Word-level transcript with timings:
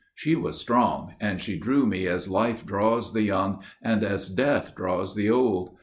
"She 0.15 0.35
was 0.35 0.59
strong, 0.59 1.11
and 1.21 1.39
she 1.39 1.59
drew 1.59 1.85
me 1.85 2.07
as 2.07 2.27
life 2.27 2.65
draws 2.65 3.13
the 3.13 3.21
young 3.21 3.61
And 3.83 4.03
as 4.03 4.31
death 4.31 4.73
draws 4.75 5.13
the 5.13 5.29
old. 5.29 5.75